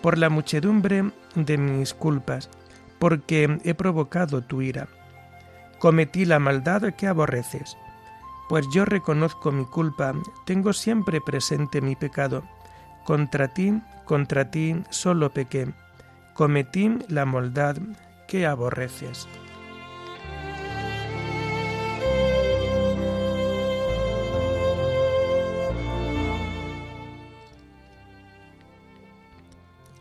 por 0.00 0.16
la 0.16 0.30
muchedumbre 0.30 1.10
de 1.34 1.58
mis 1.58 1.92
culpas, 1.92 2.48
porque 2.98 3.58
he 3.64 3.74
provocado 3.74 4.40
tu 4.40 4.62
ira. 4.62 4.88
Cometí 5.78 6.24
la 6.24 6.38
maldad 6.38 6.94
que 6.94 7.08
aborreces. 7.08 7.76
Pues 8.48 8.66
yo 8.72 8.84
reconozco 8.84 9.50
mi 9.50 9.64
culpa, 9.64 10.12
tengo 10.46 10.72
siempre 10.72 11.20
presente 11.20 11.80
mi 11.80 11.96
pecado. 11.96 12.44
Contra 13.04 13.48
ti, 13.48 13.80
contra 14.04 14.50
ti 14.50 14.82
solo 14.90 15.30
pequé. 15.30 15.72
Cometí 16.34 16.96
la 17.08 17.24
maldad 17.24 17.76
que 18.28 18.46
aborreces. 18.46 19.26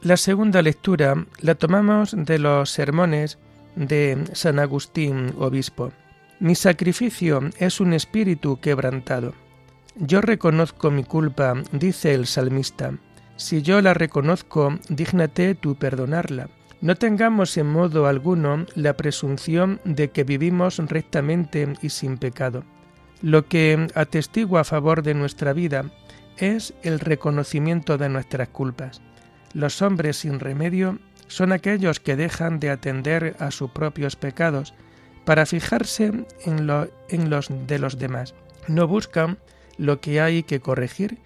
La 0.01 0.15
segunda 0.15 0.61
lectura 0.61 1.25
la 1.41 1.55
tomamos 1.55 2.15
de 2.17 2.39
los 2.39 2.69
sermones 2.69 3.37
de 3.75 4.17
San 4.31 4.57
Agustín, 4.57 5.33
obispo. 5.37 5.91
Mi 6.39 6.55
sacrificio 6.55 7.41
es 7.57 7.81
un 7.81 7.91
espíritu 7.91 8.61
quebrantado. 8.61 9.33
Yo 9.97 10.21
reconozco 10.21 10.89
mi 10.89 11.03
culpa, 11.03 11.53
dice 11.73 12.13
el 12.13 12.27
salmista. 12.27 12.93
Si 13.35 13.61
yo 13.61 13.81
la 13.81 13.93
reconozco, 13.93 14.79
dígnate 14.87 15.53
tú 15.55 15.75
perdonarla. 15.75 16.47
No 16.79 16.95
tengamos 16.95 17.57
en 17.57 17.67
modo 17.67 18.07
alguno 18.07 18.65
la 18.75 18.95
presunción 18.95 19.81
de 19.83 20.11
que 20.11 20.23
vivimos 20.23 20.77
rectamente 20.77 21.73
y 21.81 21.89
sin 21.89 22.17
pecado. 22.17 22.63
Lo 23.21 23.47
que 23.47 23.87
atestigua 23.95 24.61
a 24.61 24.63
favor 24.63 25.03
de 25.03 25.13
nuestra 25.13 25.51
vida 25.51 25.83
es 26.37 26.73
el 26.83 27.01
reconocimiento 27.01 27.97
de 27.97 28.07
nuestras 28.07 28.47
culpas. 28.47 29.01
Los 29.53 29.81
hombres 29.81 30.17
sin 30.17 30.39
remedio 30.39 30.99
son 31.27 31.51
aquellos 31.51 31.99
que 31.99 32.15
dejan 32.15 32.59
de 32.59 32.69
atender 32.69 33.35
a 33.39 33.51
sus 33.51 33.71
propios 33.71 34.15
pecados 34.15 34.73
para 35.25 35.45
fijarse 35.45 36.25
en, 36.45 36.67
los 37.29 37.47
de 37.67 37.79
los 37.79 37.99
demás. 37.99 38.33
No 38.67 38.87
buscan 38.87 39.37
lo 39.77 40.01
que 40.01 40.21
hay 40.21 40.43
que 40.43 40.59
corregir, 40.59 41.19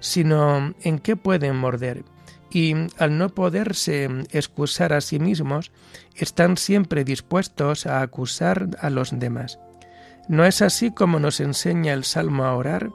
sino 0.00 0.74
en 0.82 0.98
qué 0.98 1.16
pueden 1.16 1.56
morder. 1.56 2.04
Y 2.50 2.74
al 2.98 3.16
no 3.16 3.28
poderse 3.28 4.08
excusar 4.30 4.92
a 4.92 5.00
sí 5.00 5.20
mismos, 5.20 5.70
están 6.16 6.56
siempre 6.56 7.04
dispuestos 7.04 7.86
a 7.86 8.00
acusar 8.00 8.68
a 8.80 8.90
los 8.90 9.18
demás. 9.18 9.58
No 10.28 10.44
es 10.44 10.62
así 10.62 10.90
como 10.90 11.20
nos 11.20 11.40
enseña 11.40 11.92
el 11.92 12.04
Salmo 12.04 12.44
a 12.44 12.56
orar 12.56 12.90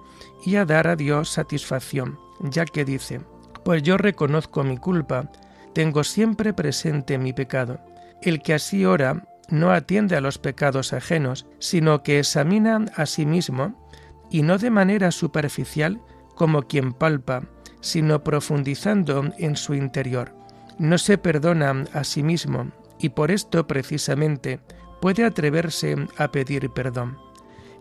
y 0.46 0.56
a 0.56 0.66
dar 0.66 0.88
a 0.88 0.96
Dios 0.96 1.30
satisfacción, 1.30 2.18
ya 2.40 2.66
que 2.66 2.86
dice, 2.86 3.22
pues 3.66 3.82
yo 3.82 3.98
reconozco 3.98 4.64
mi 4.64 4.78
culpa, 4.78 5.32
tengo 5.74 6.04
siempre 6.04 6.54
presente 6.54 7.18
mi 7.18 7.34
pecado. 7.34 7.80
El 8.22 8.44
que 8.44 8.54
así 8.54 8.86
ora 8.86 9.28
no 9.50 9.72
atiende 9.72 10.16
a 10.16 10.22
los 10.22 10.38
pecados 10.38 10.94
ajenos, 10.94 11.48
sino 11.58 12.04
que 12.04 12.20
examina 12.20 12.86
a 12.96 13.08
sí 13.08 13.26
mismo, 13.26 13.90
y 14.30 14.44
no 14.44 14.60
de 14.60 14.70
manera 14.70 15.10
superficial 15.10 16.00
como 16.36 16.62
quien 16.62 16.94
palpa, 16.94 17.42
sino 17.82 18.24
profundizando 18.24 19.32
en 19.40 19.56
su 19.56 19.74
interior. 19.74 20.36
No 20.78 21.00
se 21.00 21.18
perdona 21.18 21.86
a 21.92 22.04
sí 22.04 22.22
mismo, 22.22 22.68
y 23.00 23.10
por 23.10 23.32
esto 23.32 23.66
precisamente 23.66 24.60
puede 25.02 25.26
atreverse 25.26 25.96
a 26.18 26.32
pedir 26.32 26.70
perdón. 26.70 27.18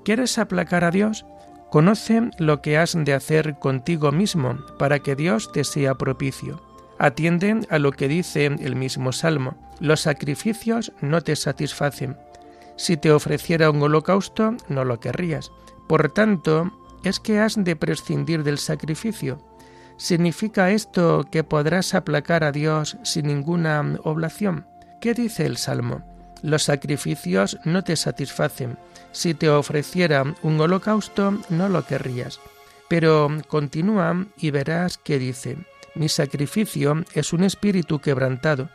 ¿Quieres 0.03 0.39
aplacar 0.39 0.83
a 0.85 0.91
Dios? 0.91 1.27
Conoce 1.75 2.31
lo 2.39 2.63
que 2.63 2.79
has 2.79 2.97
de 2.97 3.15
hacer 3.15 3.59
contigo 3.59 4.13
mismo 4.13 4.59
para 4.79 5.01
que 5.01 5.17
Dios 5.17 5.51
te 5.51 5.65
sea 5.65 5.97
propicio. 5.97 6.63
Atiende 7.01 7.67
a 7.69 7.81
lo 7.81 7.91
que 7.91 8.07
dice 8.07 8.47
el 8.47 8.77
mismo 8.77 9.11
Salmo. 9.11 9.57
Los 9.81 10.03
sacrificios 10.03 10.93
no 11.01 11.21
te 11.23 11.35
satisfacen. 11.35 12.17
Si 12.77 12.97
te 12.97 13.11
ofreciera 13.11 13.71
un 13.71 13.83
holocausto, 13.83 14.55
no 14.69 14.85
lo 14.85 15.01
querrías. 15.01 15.51
Por 15.89 16.13
tanto, 16.13 16.71
es 17.03 17.19
que 17.19 17.41
has 17.41 17.57
de 17.57 17.75
prescindir 17.75 18.45
del 18.45 18.59
sacrificio. 18.59 19.41
¿Significa 19.97 20.71
esto 20.71 21.25
que 21.29 21.43
podrás 21.43 21.93
aplacar 21.95 22.45
a 22.45 22.53
Dios 22.53 22.99
sin 23.03 23.27
ninguna 23.27 23.99
oblación? 24.05 24.69
¿Qué 25.01 25.13
dice 25.13 25.45
el 25.45 25.57
Salmo? 25.57 26.14
Los 26.45 26.65
sacrificios 26.65 27.57
no 27.65 27.83
te 27.85 27.97
satisfacen 27.97 28.77
si 29.13 29.33
te 29.33 29.49
ofreciera 29.49 30.25
un 30.43 30.61
holocausto, 30.61 31.39
no 31.49 31.71
lo 31.71 31.87
querrías. 31.87 32.39
Pero 32.87 33.31
continúa 33.49 34.27
y 34.37 34.51
verás 34.51 34.99
que 34.99 35.19
dice, 35.19 35.57
mi 35.95 36.11
sacrificio 36.11 37.03
es 37.15 37.33
un 37.33 37.45
espíritu 37.45 37.99
quebrantado, 37.99 38.69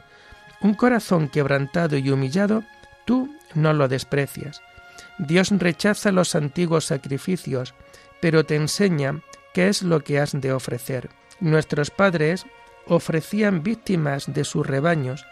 un 0.61 0.73
corazón 0.73 1.29
quebrantado 1.29 1.95
y 1.95 2.09
humillado, 2.09 2.63
tú 3.05 3.35
no 3.53 3.71
lo 3.73 3.87
desprecias. 3.87 4.63
Dios 5.19 5.51
rechaza 5.51 6.11
los 6.11 6.33
antiguos 6.33 6.85
sacrificios, 6.85 7.75
pero 8.19 8.45
te 8.45 8.55
enseña 8.55 9.21
qué 9.53 9.67
es 9.67 9.83
lo 9.83 10.03
que 10.03 10.19
has 10.19 10.31
de 10.41 10.53
ofrecer. 10.53 11.11
Nuestros 11.39 11.91
padres 11.91 12.47
ofrecían 12.87 13.61
víctimas 13.61 14.33
de 14.33 14.43
sus 14.43 14.65
rebaños, 14.65 15.23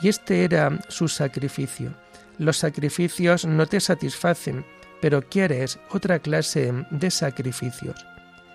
y 0.00 0.08
este 0.08 0.44
era 0.44 0.78
su 0.88 1.08
sacrificio. 1.08 1.92
Los 2.38 2.56
sacrificios 2.56 3.44
no 3.44 3.66
te 3.66 3.80
satisfacen, 3.80 4.64
pero 5.00 5.22
quieres 5.22 5.78
otra 5.90 6.18
clase 6.18 6.72
de 6.90 7.10
sacrificios. 7.10 8.06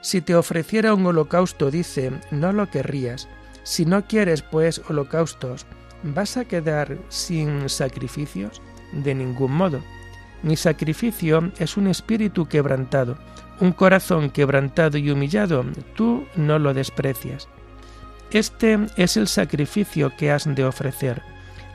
Si 0.02 0.22
te 0.22 0.36
ofreciera 0.36 0.94
un 0.94 1.06
holocausto, 1.06 1.70
dice, 1.70 2.12
no 2.32 2.54
lo 2.54 2.70
querrías. 2.70 3.28
Si 3.64 3.86
no 3.86 4.06
quieres, 4.08 4.42
pues, 4.42 4.82
holocaustos, 4.88 5.66
¿vas 6.04 6.38
a 6.38 6.46
quedar 6.46 6.98
sin 7.10 7.68
sacrificios? 7.68 8.62
De 8.94 9.14
ningún 9.14 9.52
modo. 9.52 9.82
Mi 10.44 10.56
sacrificio 10.56 11.52
es 11.58 11.78
un 11.78 11.88
espíritu 11.88 12.48
quebrantado, 12.48 13.18
un 13.60 13.72
corazón 13.72 14.30
quebrantado 14.30 14.98
y 14.98 15.10
humillado, 15.10 15.66
tú 15.96 16.26
no 16.36 16.60
lo 16.60 16.74
desprecias. 16.74 17.50
Este 18.32 18.78
es 18.98 19.18
el 19.18 19.28
sacrificio 19.28 20.16
que 20.18 20.32
has 20.32 20.54
de 20.54 20.66
ofrecer. 20.66 21.22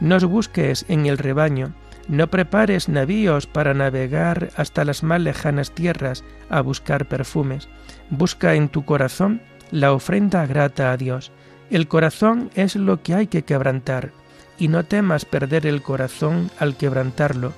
No 0.01 0.17
os 0.17 0.25
busques 0.25 0.85
en 0.89 1.07
el 1.07 1.19
rebaño, 1.19 1.75
no 2.09 2.27
prepares 2.27 2.89
navíos 2.89 3.47
para 3.47 3.75
navegar 3.75 4.51
hasta 4.57 4.85
las 4.85 5.03
más 5.03 5.21
lejanas 5.21 5.71
tierras 5.71 6.25
a 6.51 6.61
buscar 6.61 7.07
perfumes. 7.07 7.69
Busca 8.11 8.55
en 8.55 8.69
tu 8.69 8.85
corazón 8.85 9.41
la 9.71 9.93
ofrenda 9.93 10.45
grata 10.47 10.93
a 10.93 10.97
Dios. 10.97 11.33
El 11.71 11.89
corazón 11.89 12.51
es 12.55 12.77
lo 12.77 13.03
que 13.03 13.15
hay 13.15 13.27
que 13.29 13.45
quebrantar, 13.45 14.11
y 14.59 14.69
no 14.69 14.85
temas 14.85 15.25
perder 15.25 15.67
el 15.67 15.83
corazón 15.83 16.51
al 16.59 16.77
quebrantarlo, 16.77 17.53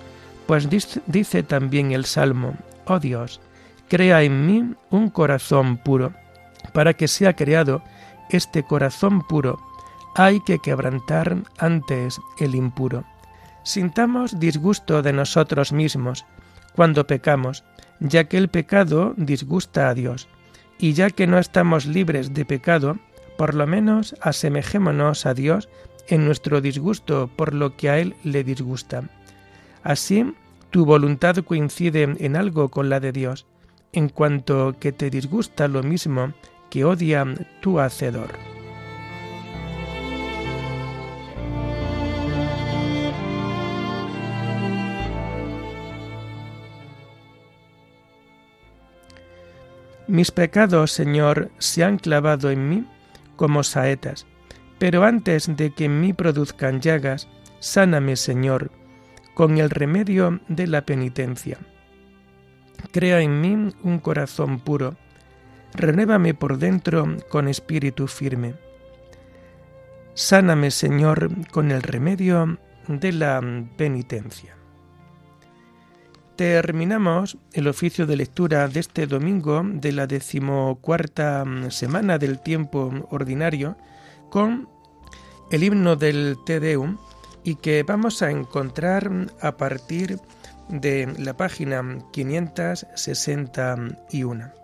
pues 0.46 0.68
dice 1.06 1.42
también 1.42 1.92
el 1.92 2.04
Salmo, 2.04 2.54
Oh 2.86 3.00
Dios, 3.00 3.40
crea 3.88 4.22
en 4.22 4.46
mí 4.46 4.74
un 4.90 5.10
corazón 5.10 5.78
puro. 5.78 6.12
Para 6.72 6.94
que 6.94 7.08
sea 7.08 7.34
creado 7.34 7.82
este 8.30 8.62
corazón 8.62 9.22
puro, 9.22 9.60
hay 10.14 10.40
que 10.40 10.58
quebrantar 10.58 11.42
antes 11.58 12.20
el 12.38 12.54
impuro. 12.54 13.04
Sintamos 13.62 14.38
disgusto 14.38 15.02
de 15.02 15.12
nosotros 15.12 15.72
mismos 15.72 16.24
cuando 16.74 17.06
pecamos, 17.06 17.64
ya 18.00 18.24
que 18.24 18.36
el 18.36 18.48
pecado 18.48 19.14
disgusta 19.16 19.88
a 19.88 19.94
Dios, 19.94 20.28
y 20.78 20.92
ya 20.92 21.10
que 21.10 21.26
no 21.26 21.38
estamos 21.38 21.86
libres 21.86 22.34
de 22.34 22.44
pecado, 22.44 22.98
por 23.36 23.54
lo 23.54 23.66
menos 23.66 24.14
asemejémonos 24.20 25.26
a 25.26 25.34
Dios 25.34 25.68
en 26.08 26.24
nuestro 26.24 26.60
disgusto 26.60 27.30
por 27.34 27.54
lo 27.54 27.76
que 27.76 27.90
a 27.90 27.98
Él 27.98 28.14
le 28.22 28.44
disgusta. 28.44 29.04
Así, 29.82 30.34
tu 30.70 30.84
voluntad 30.84 31.36
coincide 31.38 32.02
en 32.18 32.36
algo 32.36 32.68
con 32.68 32.88
la 32.88 33.00
de 33.00 33.12
Dios, 33.12 33.46
en 33.92 34.08
cuanto 34.08 34.76
que 34.78 34.92
te 34.92 35.10
disgusta 35.10 35.68
lo 35.68 35.82
mismo 35.82 36.34
que 36.74 36.84
odia 36.84 37.24
tu 37.60 37.78
Hacedor. 37.78 38.32
Mis 50.08 50.32
pecados, 50.32 50.90
Señor, 50.90 51.52
se 51.58 51.84
han 51.84 51.96
clavado 51.96 52.50
en 52.50 52.68
mí 52.68 52.84
como 53.36 53.62
saetas, 53.62 54.26
pero 54.80 55.04
antes 55.04 55.56
de 55.56 55.72
que 55.72 55.84
en 55.84 56.00
mí 56.00 56.12
produzcan 56.12 56.80
llagas, 56.80 57.28
sáname, 57.60 58.16
Señor, 58.16 58.72
con 59.34 59.58
el 59.58 59.70
remedio 59.70 60.40
de 60.48 60.66
la 60.66 60.84
penitencia. 60.84 61.56
Crea 62.90 63.20
en 63.20 63.40
mí 63.40 63.72
un 63.84 64.00
corazón 64.00 64.58
puro, 64.58 64.96
renuévame 65.74 66.34
por 66.34 66.58
dentro 66.58 67.16
con 67.28 67.48
espíritu 67.48 68.06
firme. 68.06 68.54
Sáname, 70.14 70.70
Señor, 70.70 71.28
con 71.50 71.72
el 71.72 71.82
remedio 71.82 72.58
de 72.86 73.12
la 73.12 73.40
penitencia. 73.76 74.56
Terminamos 76.36 77.36
el 77.52 77.66
oficio 77.68 78.06
de 78.06 78.16
lectura 78.16 78.68
de 78.68 78.80
este 78.80 79.06
domingo 79.06 79.62
de 79.64 79.92
la 79.92 80.08
decimocuarta 80.08 81.44
semana 81.70 82.18
del 82.18 82.40
tiempo 82.40 82.92
ordinario 83.10 83.76
con 84.30 84.68
el 85.52 85.62
himno 85.62 85.96
del 85.96 86.36
Te 86.44 86.58
Deum 86.58 86.96
y 87.44 87.54
que 87.56 87.82
vamos 87.84 88.22
a 88.22 88.30
encontrar 88.30 89.10
a 89.40 89.56
partir 89.56 90.18
de 90.68 91.12
la 91.18 91.36
página 91.36 91.98
561. 92.12 94.63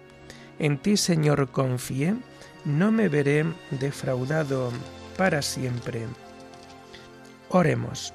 En 0.61 0.77
ti, 0.77 0.95
Señor, 0.95 1.49
confié, 1.49 2.13
no 2.65 2.91
me 2.91 3.09
veré 3.09 3.45
defraudado 3.71 4.71
para 5.17 5.41
siempre. 5.41 6.05
Oremos. 7.49 8.13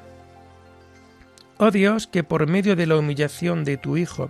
Oh 1.56 1.72
Dios, 1.72 2.06
que 2.06 2.22
por 2.22 2.46
medio 2.46 2.76
de 2.76 2.86
la 2.86 2.98
humillación 2.98 3.64
de 3.64 3.78
tu 3.78 3.96
Hijo, 3.96 4.28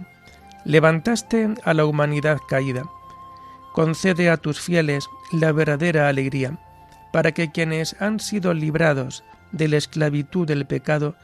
levantaste 0.65 1.57
a 1.63 1.75
la 1.75 1.85
humanidad 1.85 2.39
caída, 2.49 2.85
concede 3.75 4.31
a 4.31 4.39
tus 4.39 4.61
fieles 4.61 5.07
la 5.31 5.53
verdadera 5.53 6.09
alegría, 6.09 6.59
para 7.13 7.33
que 7.33 7.53
quienes 7.53 8.01
han 8.01 8.19
sido 8.19 8.55
librados 8.55 9.25
de 9.53 9.69
la 9.69 9.77
esclavitud 9.77 10.47
del 10.47 10.65
pecado 10.65 11.17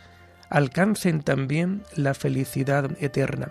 alcancen 0.51 1.23
también 1.23 1.85
la 1.97 2.13
felicidad 2.13 2.91
eterna. 3.01 3.51